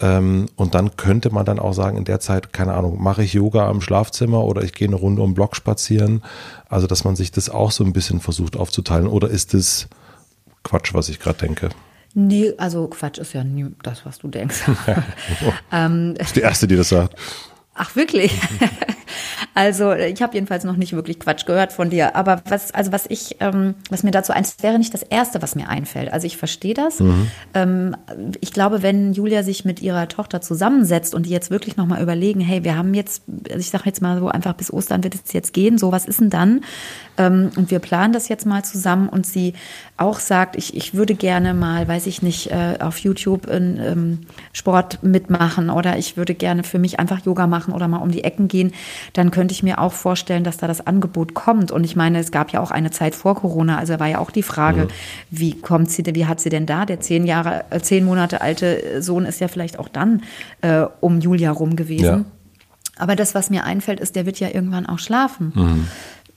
[0.00, 3.32] Ähm, und dann könnte man dann auch sagen, in der Zeit, keine Ahnung, mache ich
[3.32, 6.22] Yoga am Schlafzimmer oder ich gehe eine Runde um den Block spazieren.
[6.68, 9.08] Also, dass man sich das auch so ein bisschen versucht aufzuteilen.
[9.08, 9.88] Oder ist das
[10.62, 11.70] Quatsch, was ich gerade denke?
[12.14, 14.62] Nee, also Quatsch ist ja nie das, was du denkst.
[15.72, 17.16] ähm, ist die Erste, die das sagt.
[17.74, 18.32] Ach, wirklich?
[19.54, 22.16] Also ich habe jedenfalls noch nicht wirklich Quatsch gehört von dir.
[22.16, 25.54] Aber was, also was ich, ähm, was mir dazu eins wäre nicht das Erste, was
[25.54, 26.12] mir einfällt.
[26.12, 27.00] Also ich verstehe das.
[27.00, 27.30] Mhm.
[27.54, 27.96] Ähm,
[28.40, 32.40] ich glaube, wenn Julia sich mit ihrer Tochter zusammensetzt und die jetzt wirklich nochmal überlegen,
[32.40, 35.32] hey, wir haben jetzt, also ich sage jetzt mal so einfach bis Ostern wird es
[35.32, 36.60] jetzt gehen, so was ist denn dann?
[37.16, 39.54] Ähm, und wir planen das jetzt mal zusammen und sie
[39.96, 44.18] auch sagt, ich, ich würde gerne mal, weiß ich nicht, äh, auf YouTube in, ähm,
[44.52, 48.24] Sport mitmachen oder ich würde gerne für mich einfach Yoga machen oder mal um die
[48.24, 48.72] Ecken gehen,
[49.12, 51.70] dann könnte ich mir auch vorstellen, dass da das Angebot kommt.
[51.70, 54.30] Und ich meine, es gab ja auch eine Zeit vor Corona, also war ja auch
[54.30, 54.88] die Frage, mhm.
[55.30, 56.84] wie kommt sie denn, wie hat sie denn da?
[56.84, 60.22] Der zehn Jahre, äh, zehn Monate alte Sohn ist ja vielleicht auch dann
[60.60, 62.04] äh, um Julia rum gewesen.
[62.04, 62.24] Ja.
[63.00, 65.52] Aber das, was mir einfällt, ist, der wird ja irgendwann auch schlafen.
[65.54, 65.88] Mhm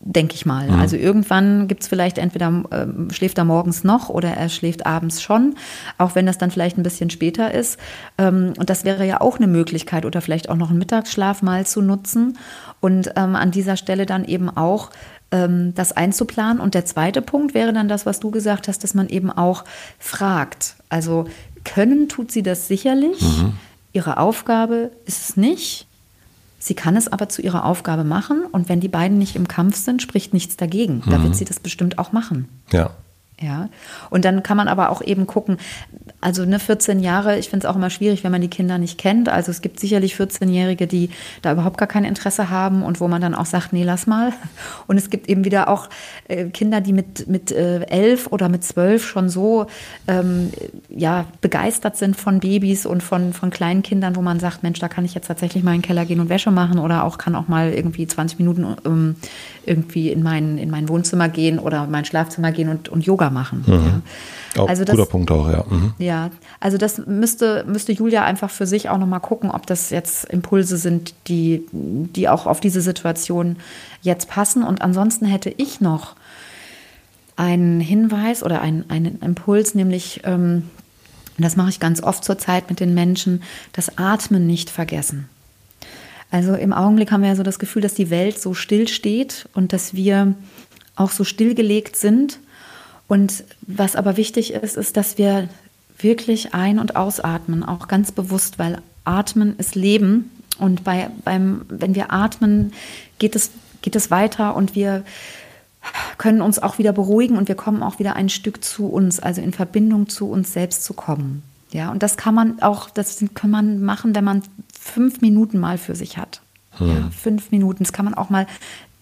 [0.04, 0.68] denke ich mal.
[0.68, 0.80] Mhm.
[0.80, 5.22] Also irgendwann gibt es vielleicht entweder äh, schläft er morgens noch oder er schläft abends
[5.22, 5.56] schon,
[5.98, 7.80] auch wenn das dann vielleicht ein bisschen später ist.
[8.18, 11.66] Ähm, und das wäre ja auch eine Möglichkeit oder vielleicht auch noch einen Mittagsschlaf mal
[11.66, 12.38] zu nutzen
[12.80, 14.90] und ähm, an dieser Stelle dann eben auch
[15.32, 16.60] ähm, das einzuplanen.
[16.60, 19.64] Und der zweite Punkt wäre dann das, was du gesagt hast, dass man eben auch
[20.00, 20.76] fragt.
[20.90, 21.26] Also
[21.64, 23.22] können tut sie das sicherlich.
[23.22, 23.54] Mhm.
[23.94, 25.88] Ihre Aufgabe ist es nicht.
[26.64, 29.76] Sie kann es aber zu ihrer Aufgabe machen und wenn die beiden nicht im Kampf
[29.76, 31.02] sind, spricht nichts dagegen.
[31.10, 31.24] Da mhm.
[31.24, 32.48] wird sie das bestimmt auch machen.
[32.72, 32.92] Ja.
[33.42, 33.70] Ja,
[34.12, 35.58] und dann kann man aber auch eben gucken,
[36.22, 39.00] also ne, 14 Jahre, ich finde es auch immer schwierig, wenn man die Kinder nicht
[39.00, 39.28] kennt.
[39.28, 41.10] Also es gibt sicherlich 14-Jährige, die
[41.42, 44.32] da überhaupt gar kein Interesse haben und wo man dann auch sagt, nee, lass mal.
[44.86, 45.90] Und es gibt eben wieder auch
[46.28, 49.66] äh, Kinder, die mit, mit äh, elf oder mit zwölf schon so
[50.08, 50.52] ähm,
[50.90, 54.88] ja, begeistert sind von Babys und von, von kleinen Kindern, wo man sagt, Mensch, da
[54.88, 57.36] kann ich jetzt tatsächlich mal in den Keller gehen und Wäsche machen oder auch kann
[57.36, 59.16] auch mal irgendwie 20 Minuten ähm,
[59.66, 63.64] irgendwie in mein, in mein Wohnzimmer gehen oder mein Schlafzimmer gehen und, und Yoga machen.
[63.66, 64.02] Mhm.
[64.56, 64.66] Ja.
[64.66, 65.64] Also das, guter Punkt auch, ja.
[65.70, 65.94] Mhm.
[65.98, 70.26] Ja, also das müsste, müsste Julia einfach für sich auch nochmal gucken, ob das jetzt
[70.26, 73.58] Impulse sind, die, die auch auf diese Situation
[74.02, 74.64] jetzt passen.
[74.64, 76.16] Und ansonsten hätte ich noch
[77.36, 80.70] einen Hinweis oder einen, einen Impuls, nämlich, ähm,
[81.38, 83.42] das mache ich ganz oft zur Zeit mit den Menschen,
[83.74, 85.30] das Atmen nicht vergessen.
[86.30, 89.50] Also im Augenblick haben wir ja so das Gefühl, dass die Welt so still steht
[89.54, 90.34] und dass wir
[90.96, 92.40] auch so stillgelegt sind
[93.12, 95.50] und was aber wichtig ist, ist, dass wir
[95.98, 100.32] wirklich ein- und ausatmen, auch ganz bewusst, weil Atmen ist Leben.
[100.58, 102.72] Und bei, beim, wenn wir atmen,
[103.20, 105.04] geht es, geht es weiter und wir
[106.18, 109.42] können uns auch wieder beruhigen und wir kommen auch wieder ein Stück zu uns, also
[109.42, 111.44] in Verbindung zu uns selbst zu kommen.
[111.74, 114.42] Ja, und das kann man auch, das kann man machen, wenn man
[114.74, 116.40] fünf Minuten mal für sich hat.
[116.78, 116.88] Hm.
[116.88, 117.84] Ja, fünf Minuten.
[117.84, 118.48] Das kann man auch mal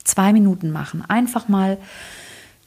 [0.04, 1.04] zwei Minuten machen.
[1.08, 1.78] Einfach mal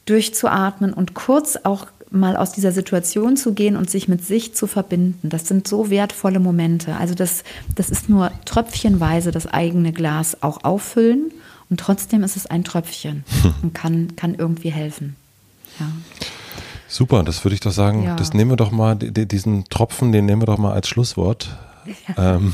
[0.07, 4.67] durchzuatmen und kurz auch mal aus dieser Situation zu gehen und sich mit sich zu
[4.67, 5.31] verbinden.
[5.31, 6.97] Das sind so wertvolle Momente.
[6.97, 7.43] Also das,
[7.75, 11.33] das ist nur tröpfchenweise das eigene Glas auch auffüllen
[11.71, 13.25] und trotzdem ist es ein Tröpfchen
[13.63, 15.17] und kann, kann irgendwie helfen.
[15.81, 15.87] Ja.
[16.87, 18.17] Super, das würde ich doch sagen, ja.
[18.17, 21.57] das nehmen wir doch mal, diesen Tropfen, den nehmen wir doch mal als Schlusswort.
[22.07, 22.37] Ja.
[22.37, 22.53] Ähm,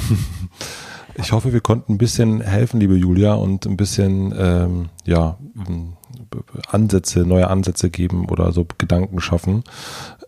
[1.16, 5.36] ich hoffe, wir konnten ein bisschen helfen, liebe Julia, und ein bisschen, ähm, ja,
[6.68, 9.64] Ansätze, neue Ansätze geben oder so Gedanken schaffen.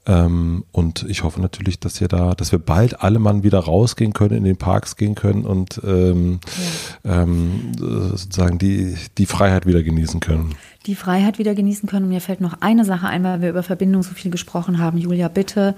[0.07, 4.13] Ähm, und ich hoffe natürlich, dass ihr da, dass wir bald alle Mann wieder rausgehen
[4.13, 6.41] können, in den Parks gehen können und ähm,
[7.05, 7.23] ja.
[7.23, 10.55] ähm, sozusagen die, die Freiheit wieder genießen können.
[10.87, 12.05] Die Freiheit wieder genießen können.
[12.05, 14.97] Und mir fällt noch eine Sache ein, weil wir über Verbindung so viel gesprochen haben.
[14.97, 15.75] Julia, bitte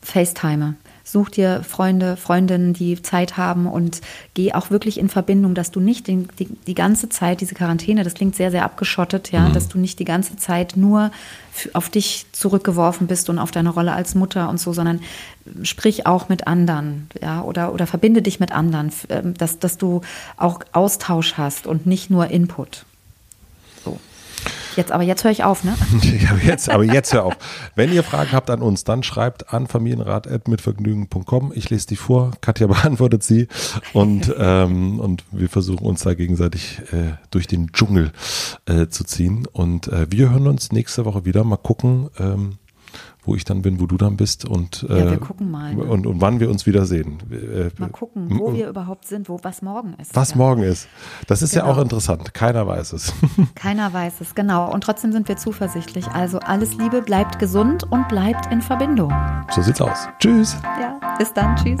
[0.00, 0.74] FaceTime.
[1.04, 4.00] Such dir Freunde, Freundinnen, die Zeit haben und
[4.34, 8.04] geh auch wirklich in Verbindung, dass du nicht den, die, die ganze Zeit diese Quarantäne,
[8.04, 9.52] das klingt sehr, sehr abgeschottet, ja, mhm.
[9.52, 11.10] dass du nicht die ganze Zeit nur
[11.74, 15.00] auf dich zurückgeworfen bist und auf deine Rolle als Mutter und so, sondern
[15.62, 20.00] sprich auch mit anderen, ja, oder, oder verbinde dich mit anderen, ähm, dass, dass du
[20.36, 22.84] auch Austausch hast und nicht nur Input.
[24.76, 25.74] Jetzt, aber jetzt höre ich auf, ne?
[26.02, 27.34] ja, jetzt, aber jetzt hör auf.
[27.74, 31.52] Wenn ihr Fragen habt an uns, dann schreibt an familienrat.mitvergnügen.com.
[31.54, 33.48] Ich lese die vor, Katja beantwortet sie
[33.92, 38.12] und, ähm, und wir versuchen uns da gegenseitig äh, durch den Dschungel
[38.66, 39.46] äh, zu ziehen.
[39.52, 41.44] Und äh, wir hören uns nächste Woche wieder.
[41.44, 42.58] Mal gucken, ähm,
[43.24, 45.84] wo ich dann bin, wo du dann bist und, ja, wir äh, gucken mal, ne?
[45.84, 47.18] und, und wann wir uns wiedersehen.
[47.30, 50.14] Äh, mal gucken, wo wir überhaupt sind, wo was morgen ist.
[50.16, 50.36] Was ja.
[50.36, 50.88] morgen ist.
[51.28, 51.66] Das ist genau.
[51.66, 52.34] ja auch interessant.
[52.34, 53.12] Keiner weiß es.
[53.54, 54.72] Keiner weiß es, genau.
[54.72, 56.08] Und trotzdem sind wir zuversichtlich.
[56.08, 59.12] Also alles Liebe, bleibt gesund und bleibt in Verbindung.
[59.50, 60.08] So sieht's aus.
[60.18, 60.56] Tschüss.
[60.80, 61.54] Ja, bis dann.
[61.56, 61.80] Tschüss.